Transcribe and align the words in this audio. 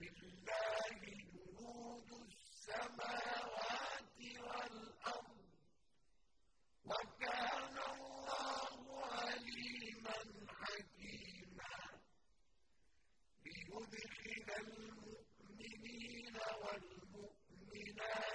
ولله 0.00 0.88
جنود 1.02 2.10
السماوات 2.28 4.18
والأرض 4.46 5.38
وكان 6.84 7.76
الله 7.92 9.04
عليما 9.14 10.16
حكيما 10.60 11.74
ليدخل 13.44 14.48
المؤمنين 14.66 16.36
والمؤمنات 16.62 18.33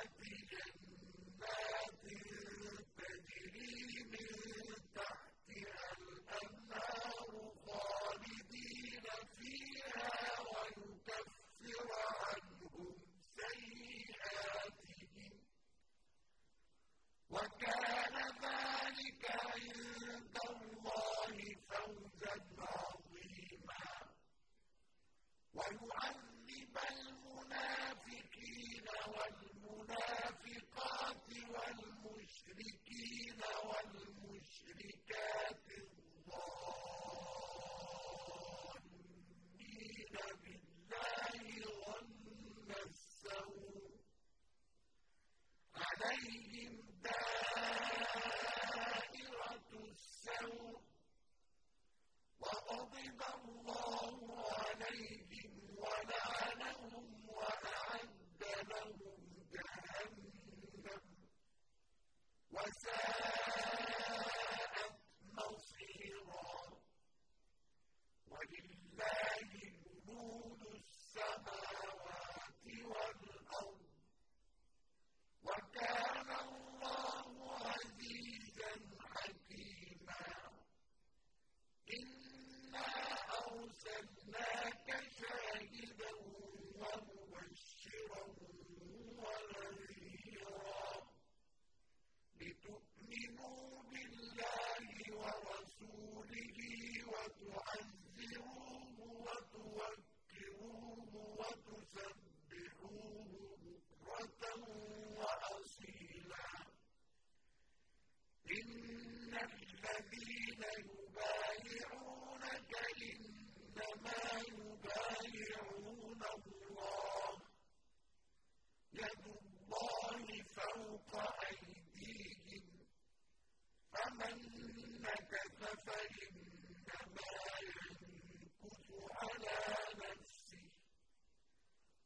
نكث 125.09 125.59
فإنما 125.86 127.31
ينكث 127.62 128.88
على 129.22 129.59
نفسه 130.02 130.66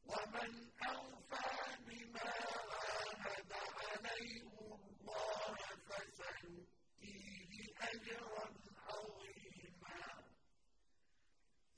ومن 0.06 0.52
أوفى 0.88 1.50
بما 1.88 2.30
عاهد 2.72 3.52
عليه 3.54 4.42
الله 4.42 5.56
فسيؤتيه 5.88 7.52
أجرا 7.82 8.46
عظيما 8.88 10.04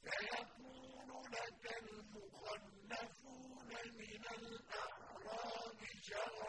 فيقول 0.04 1.10
لك 1.32 1.64
المخلفون 1.84 3.70
من 3.98 4.24
الأعراب 4.38 5.80
شرعا 6.02 6.45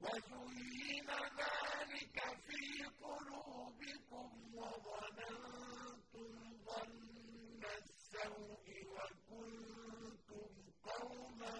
وزين 0.00 1.10
ذلك 1.40 2.18
في 2.46 2.84
قلوبكم 3.04 4.30
وظننتم 4.54 6.32
ظن 6.64 7.62
السوء 7.64 8.66
وكنتم 8.96 10.50
قوما 10.84 11.54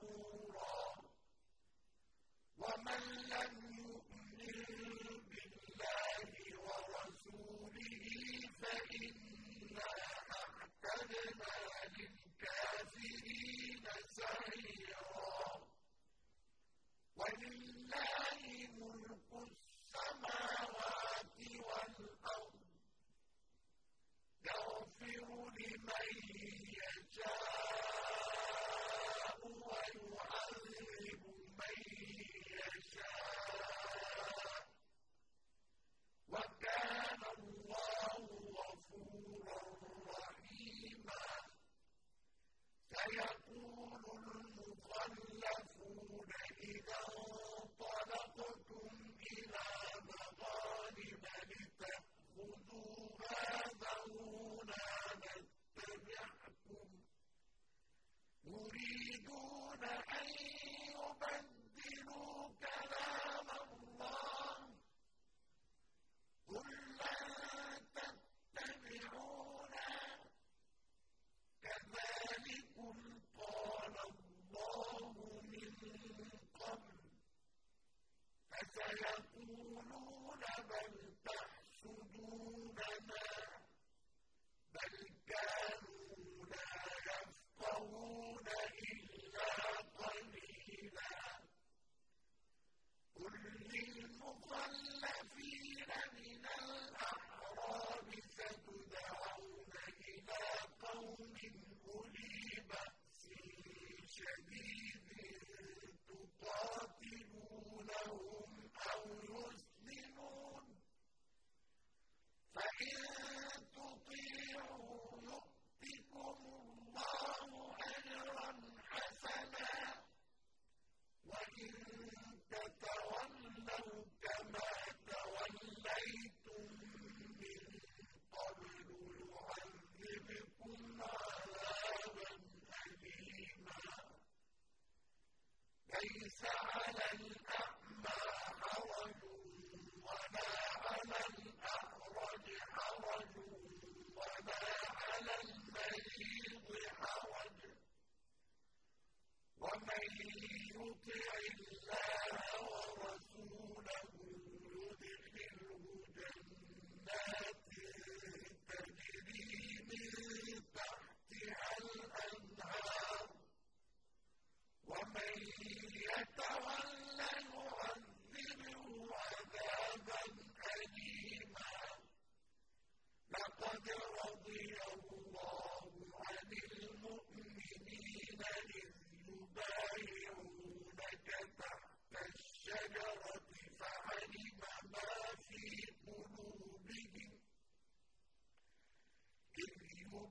بورا. 0.00 0.94
ومن 2.58 3.02
لم 3.32 3.61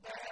bad. 0.04 0.31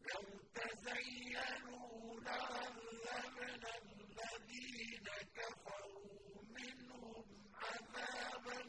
لو 0.00 0.22
تزينوا 0.54 2.20
لعذبنا 2.20 3.72
الذين 3.82 5.06
كفروا 5.36 6.42
منهم 6.56 7.26
عذابا 7.54 8.60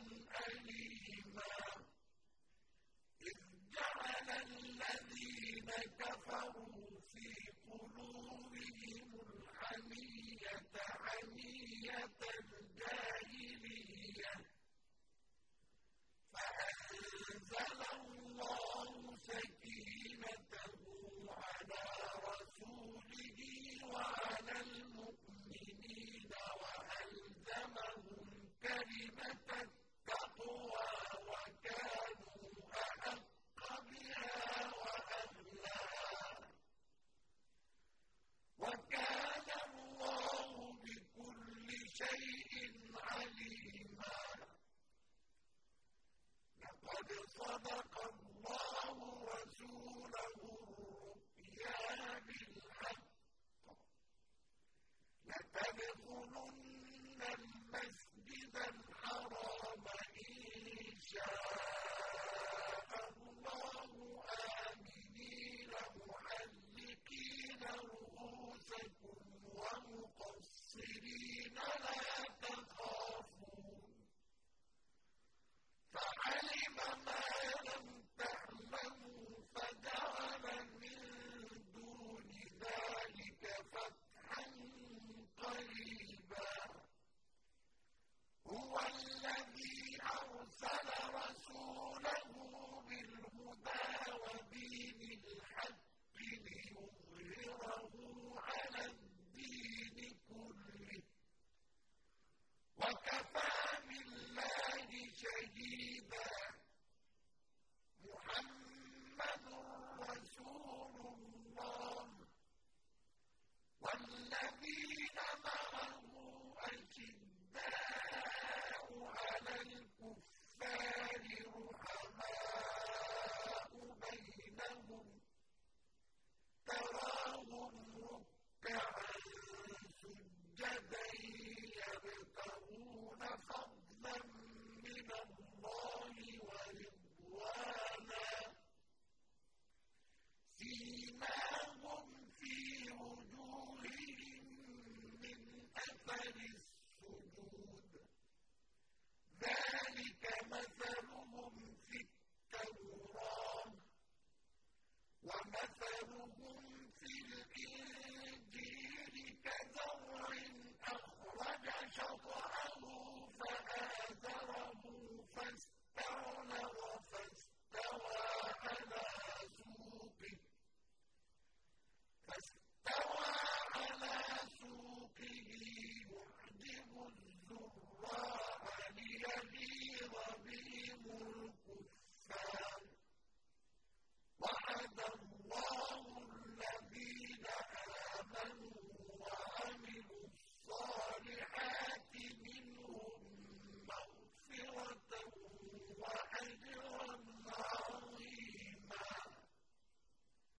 أليما. 0.48 1.56
إذ 3.22 3.40
جعل 3.76 4.30
الذين 4.30 5.70
كفروا 6.00 7.00
في 7.14 7.28
قلوبهم 7.68 9.10
الحمية 9.28 10.72
حمية 11.06 12.15